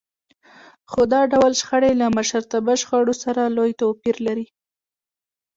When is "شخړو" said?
2.81-3.13